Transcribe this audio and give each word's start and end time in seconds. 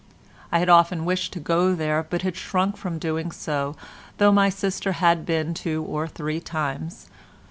I 0.51 0.57
had 0.57 0.67
often 0.67 1.05
wished 1.05 1.31
to 1.33 1.39
go 1.39 1.75
there, 1.75 2.01
but 2.09 2.23
had 2.23 2.35
shrunk 2.35 2.75
from 2.75 2.97
doing 2.97 3.31
so 3.31 3.75
though 4.17 4.31
my 4.31 4.49
sister 4.49 4.93
had 4.93 5.27
been 5.27 5.53
two 5.53 5.83
or 5.83 6.07
three 6.07 6.39
times. 6.39 7.05